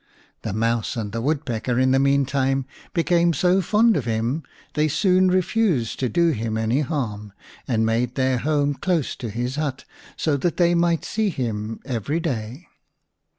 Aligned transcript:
The 0.41 0.51
Mouse 0.51 0.95
and 0.97 1.11
the 1.11 1.21
Woodpecker 1.21 1.77
in 1.77 1.91
the 1.91 1.99
meantime 1.99 2.65
became 2.91 3.33
so 3.33 3.61
fond 3.61 3.95
of 3.95 4.05
him 4.05 4.41
they 4.73 4.87
soon 4.87 5.27
refused 5.27 5.99
to 5.99 6.09
do 6.09 6.29
him 6.31 6.57
any 6.57 6.79
harm, 6.81 7.33
and 7.67 7.85
made 7.85 8.15
their 8.15 8.39
home 8.39 8.73
close 8.73 9.15
to 9.17 9.29
his 9.29 9.57
hut, 9.57 9.85
so 10.17 10.37
that 10.37 10.57
they 10.57 10.73
might 10.73 11.05
see 11.05 11.29
him 11.29 11.81
every 11.85 12.19
day. 12.19 12.67